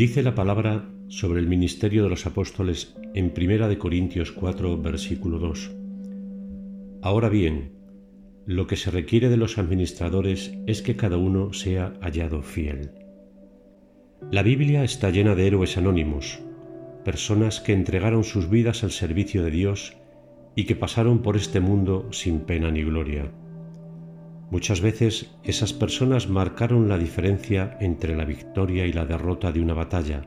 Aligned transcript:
Dice 0.00 0.22
la 0.22 0.34
palabra 0.34 0.88
sobre 1.08 1.40
el 1.40 1.46
ministerio 1.46 2.02
de 2.04 2.08
los 2.08 2.24
apóstoles 2.24 2.96
en 3.12 3.34
1 3.36 3.78
Corintios 3.78 4.32
4, 4.32 4.80
versículo 4.80 5.38
2. 5.38 5.72
Ahora 7.02 7.28
bien, 7.28 7.72
lo 8.46 8.66
que 8.66 8.76
se 8.76 8.90
requiere 8.90 9.28
de 9.28 9.36
los 9.36 9.58
administradores 9.58 10.54
es 10.66 10.80
que 10.80 10.96
cada 10.96 11.18
uno 11.18 11.52
sea 11.52 11.92
hallado 12.00 12.40
fiel. 12.40 12.92
La 14.30 14.42
Biblia 14.42 14.84
está 14.84 15.10
llena 15.10 15.34
de 15.34 15.48
héroes 15.48 15.76
anónimos, 15.76 16.40
personas 17.04 17.60
que 17.60 17.74
entregaron 17.74 18.24
sus 18.24 18.48
vidas 18.48 18.82
al 18.84 18.92
servicio 18.92 19.44
de 19.44 19.50
Dios 19.50 19.98
y 20.56 20.64
que 20.64 20.76
pasaron 20.76 21.20
por 21.20 21.36
este 21.36 21.60
mundo 21.60 22.08
sin 22.10 22.40
pena 22.40 22.70
ni 22.70 22.84
gloria. 22.84 23.30
Muchas 24.50 24.80
veces 24.80 25.30
esas 25.44 25.72
personas 25.72 26.28
marcaron 26.28 26.88
la 26.88 26.98
diferencia 26.98 27.76
entre 27.80 28.16
la 28.16 28.24
victoria 28.24 28.84
y 28.84 28.92
la 28.92 29.06
derrota 29.06 29.52
de 29.52 29.60
una 29.60 29.74
batalla, 29.74 30.22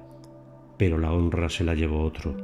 pero 0.77 0.97
la 0.97 1.11
honra 1.11 1.49
se 1.49 1.65
la 1.65 1.75
llevó 1.75 2.03
otro. 2.03 2.37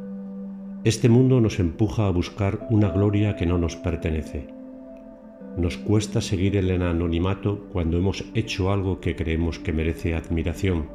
Este 0.83 1.07
mundo 1.07 1.39
nos 1.39 1.57
empuja 1.57 2.05
a 2.05 2.09
buscar 2.11 2.67
una 2.69 2.89
gloria 2.89 3.37
que 3.37 3.45
no 3.45 3.57
nos 3.57 3.77
pertenece. 3.77 4.47
Nos 5.55 5.77
cuesta 5.77 6.19
seguir 6.19 6.57
el 6.57 6.69
anonimato 6.81 7.69
cuando 7.71 7.97
hemos 7.97 8.25
hecho 8.35 8.73
algo 8.73 8.99
que 8.99 9.15
creemos 9.15 9.57
que 9.57 9.71
merece 9.71 10.15
admiración. 10.15 10.89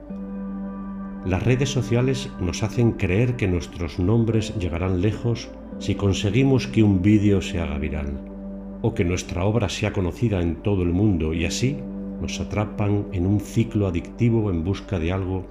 Las 1.25 1.43
redes 1.43 1.71
sociales 1.71 2.31
nos 2.41 2.63
hacen 2.63 2.93
creer 2.93 3.37
que 3.37 3.49
nuestros 3.49 3.99
nombres 3.99 4.55
llegarán 4.59 5.01
lejos 5.01 5.49
si 5.79 5.95
conseguimos 5.95 6.67
que 6.67 6.83
un 6.83 7.01
vídeo 7.01 7.41
se 7.41 7.59
haga 7.59 7.79
viral 7.79 8.34
o 8.85 8.93
que 8.93 9.03
nuestra 9.03 9.47
obra 9.47 9.71
sea 9.71 9.95
conocida 9.95 10.43
en 10.43 10.57
todo 10.57 10.83
el 10.83 10.93
mundo 10.93 11.33
y 11.33 11.47
así 11.47 11.79
nos 12.21 12.39
atrapan 12.39 13.07
en 13.13 13.27
un 13.27 13.41
ciclo 13.41 13.87
adictivo 13.87 14.51
en 14.51 14.63
busca 14.63 14.99
de 14.99 15.11
algo 15.11 15.47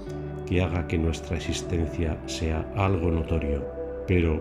que 0.45 0.61
haga 0.61 0.85
que 0.85 0.99
nuestra 0.99 1.37
existencia 1.37 2.21
sea 2.27 2.71
algo 2.75 3.09
notorio. 3.09 3.65
Pero, 4.05 4.39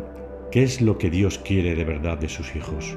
¿qué 0.51 0.63
es 0.63 0.83
lo 0.83 0.99
que 0.99 1.09
Dios 1.09 1.39
quiere 1.39 1.75
de 1.75 1.85
verdad 1.85 2.19
de 2.19 2.29
sus 2.29 2.55
hijos? 2.55 2.95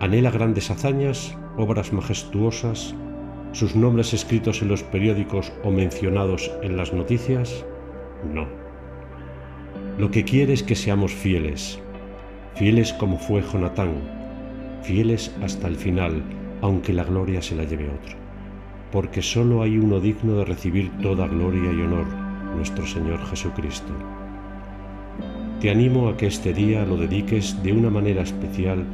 ¿Anhela 0.00 0.30
grandes 0.30 0.70
hazañas, 0.70 1.36
obras 1.58 1.92
majestuosas, 1.92 2.94
sus 3.52 3.76
nombres 3.76 4.14
escritos 4.14 4.62
en 4.62 4.68
los 4.68 4.82
periódicos 4.82 5.52
o 5.64 5.70
mencionados 5.70 6.50
en 6.62 6.78
las 6.78 6.94
noticias? 6.94 7.66
No. 8.32 8.46
Lo 9.98 10.10
que 10.10 10.24
quiere 10.24 10.54
es 10.54 10.62
que 10.62 10.76
seamos 10.76 11.12
fieles, 11.12 11.78
fieles 12.54 12.94
como 12.94 13.18
fue 13.18 13.42
Jonatán, 13.42 14.21
fieles 14.82 15.34
hasta 15.42 15.68
el 15.68 15.76
final, 15.76 16.22
aunque 16.60 16.92
la 16.92 17.04
gloria 17.04 17.40
se 17.40 17.54
la 17.54 17.64
lleve 17.64 17.88
otro. 17.88 18.16
Porque 18.90 19.22
solo 19.22 19.62
hay 19.62 19.78
uno 19.78 20.00
digno 20.00 20.36
de 20.36 20.44
recibir 20.44 20.90
toda 21.00 21.26
gloria 21.26 21.72
y 21.72 21.80
honor, 21.80 22.06
nuestro 22.56 22.86
Señor 22.86 23.24
Jesucristo. 23.26 23.92
Te 25.60 25.70
animo 25.70 26.08
a 26.08 26.16
que 26.16 26.26
este 26.26 26.52
día 26.52 26.84
lo 26.84 26.96
dediques 26.96 27.62
de 27.62 27.72
una 27.72 27.90
manera 27.90 28.22
especial 28.22 28.84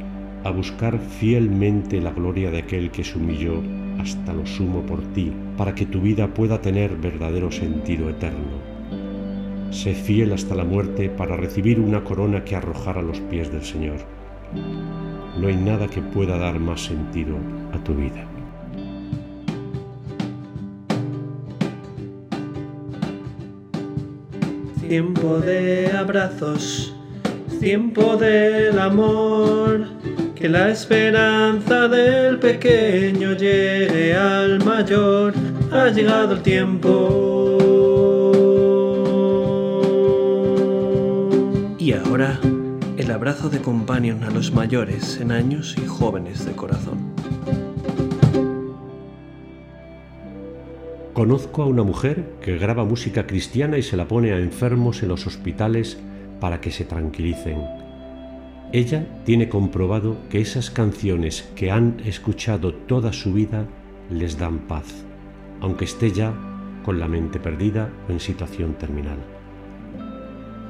a 0.43 0.51
buscar 0.51 0.99
fielmente 0.99 1.99
la 1.99 2.11
gloria 2.11 2.51
de 2.51 2.59
aquel 2.59 2.91
que 2.91 3.03
se 3.03 3.17
humilló 3.17 3.61
hasta 3.99 4.31
lo 4.31 4.45
sumo 4.45 4.83
por 4.83 5.01
ti, 5.13 5.33
para 5.57 5.75
que 5.75 5.85
tu 5.85 5.99
vida 5.99 6.33
pueda 6.33 6.61
tener 6.61 6.95
verdadero 6.95 7.51
sentido 7.51 8.09
eterno. 8.09 8.69
Sé 9.71 9.93
fiel 9.93 10.31
hasta 10.31 10.55
la 10.55 10.63
muerte 10.63 11.09
para 11.09 11.35
recibir 11.35 11.79
una 11.79 12.03
corona 12.03 12.45
que 12.45 12.55
arrojar 12.55 12.97
a 12.97 13.01
los 13.01 13.19
pies 13.19 13.51
del 13.51 13.63
Señor 13.63 14.18
no 15.39 15.47
hay 15.47 15.55
nada 15.55 15.87
que 15.87 16.01
pueda 16.01 16.37
dar 16.37 16.59
más 16.59 16.81
sentido 16.81 17.37
a 17.73 17.83
tu 17.83 17.93
vida. 17.93 18.25
Tiempo 24.87 25.37
de 25.39 25.91
abrazos, 25.95 26.93
tiempo 27.59 28.17
del 28.17 28.79
amor, 28.79 29.87
que 30.35 30.49
la 30.49 30.69
esperanza 30.69 31.87
del 31.87 32.39
pequeño 32.39 33.33
llegue 33.33 34.15
al 34.15 34.63
mayor, 34.65 35.33
ha 35.71 35.89
llegado 35.89 36.33
el 36.33 36.41
tiempo. 36.41 37.57
Y 41.77 41.93
ahora 41.93 42.39
el 42.99 43.11
abrazo 43.11 43.49
de 43.49 43.61
companion 43.61 44.25
a 44.25 44.29
los 44.29 44.53
mayores 44.53 45.21
en 45.21 45.31
años 45.31 45.77
y 45.81 45.87
jóvenes 45.87 46.45
de 46.45 46.51
corazón. 46.51 47.13
Conozco 51.13 51.63
a 51.63 51.65
una 51.65 51.83
mujer 51.83 52.33
que 52.41 52.57
graba 52.57 52.83
música 52.83 53.25
cristiana 53.25 53.77
y 53.77 53.83
se 53.83 53.95
la 53.95 54.09
pone 54.09 54.33
a 54.33 54.37
enfermos 54.37 55.01
en 55.01 55.07
los 55.07 55.27
hospitales 55.27 55.97
para 56.41 56.59
que 56.59 56.71
se 56.71 56.83
tranquilicen. 56.83 57.63
Ella 58.73 59.07
tiene 59.23 59.47
comprobado 59.47 60.17
que 60.29 60.41
esas 60.41 60.69
canciones 60.69 61.49
que 61.55 61.71
han 61.71 62.01
escuchado 62.03 62.73
toda 62.73 63.13
su 63.13 63.31
vida 63.31 63.65
les 64.09 64.37
dan 64.37 64.67
paz, 64.67 65.05
aunque 65.61 65.85
esté 65.85 66.11
ya 66.11 66.33
con 66.83 66.99
la 66.99 67.07
mente 67.07 67.39
perdida 67.39 67.89
o 68.09 68.11
en 68.11 68.19
situación 68.19 68.73
terminal. 68.73 69.38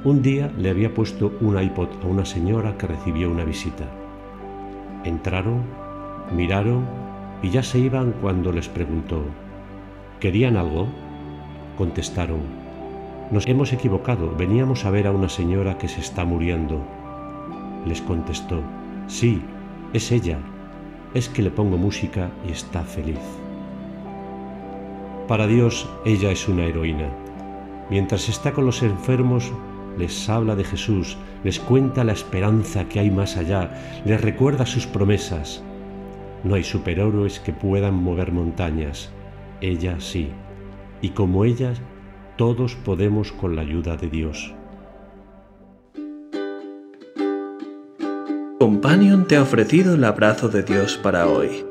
Un 0.02 0.22
día 0.22 0.50
le 0.56 0.70
había 0.70 0.94
puesto 0.94 1.30
un 1.42 1.60
iPod 1.60 1.88
a 2.02 2.06
una 2.06 2.24
señora 2.24 2.78
que 2.78 2.86
recibió 2.86 3.30
una 3.30 3.44
visita. 3.44 3.84
Entraron, 5.04 5.62
miraron 6.34 6.86
y 7.42 7.50
ya 7.50 7.62
se 7.62 7.80
iban 7.80 8.14
cuando 8.22 8.50
les 8.50 8.66
preguntó, 8.66 9.22
¿querían 10.18 10.56
algo? 10.56 10.88
Contestaron, 11.76 12.40
nos 13.30 13.46
hemos 13.46 13.74
equivocado, 13.74 14.34
veníamos 14.34 14.86
a 14.86 14.90
ver 14.90 15.06
a 15.06 15.12
una 15.12 15.28
señora 15.28 15.76
que 15.76 15.88
se 15.88 16.00
está 16.00 16.24
muriendo. 16.24 16.80
Les 17.84 18.00
contestó, 18.00 18.62
sí, 19.06 19.42
es 19.92 20.12
ella, 20.12 20.38
es 21.12 21.28
que 21.28 21.42
le 21.42 21.50
pongo 21.50 21.76
música 21.76 22.30
y 22.48 22.52
está 22.52 22.84
feliz. 22.84 23.20
Para 25.28 25.46
Dios 25.46 25.90
ella 26.06 26.30
es 26.30 26.48
una 26.48 26.64
heroína. 26.64 27.10
Mientras 27.90 28.30
está 28.30 28.52
con 28.52 28.64
los 28.64 28.82
enfermos, 28.82 29.52
les 29.98 30.28
habla 30.28 30.56
de 30.56 30.64
Jesús, 30.64 31.16
les 31.44 31.58
cuenta 31.58 32.04
la 32.04 32.12
esperanza 32.12 32.88
que 32.88 33.00
hay 33.00 33.10
más 33.10 33.36
allá, 33.36 33.70
les 34.04 34.20
recuerda 34.20 34.66
sus 34.66 34.86
promesas. 34.86 35.62
No 36.44 36.54
hay 36.54 36.64
superhéroes 36.64 37.40
que 37.40 37.52
puedan 37.52 37.94
mover 37.94 38.32
montañas, 38.32 39.10
ella 39.60 39.96
sí, 40.00 40.30
y 41.02 41.10
como 41.10 41.44
ella, 41.44 41.74
todos 42.36 42.74
podemos 42.76 43.32
con 43.32 43.56
la 43.56 43.62
ayuda 43.62 43.96
de 43.96 44.08
Dios. 44.08 44.54
Companion 48.58 49.26
te 49.26 49.36
ha 49.36 49.42
ofrecido 49.42 49.94
el 49.94 50.04
abrazo 50.04 50.48
de 50.48 50.62
Dios 50.62 50.98
para 50.98 51.26
hoy. 51.26 51.69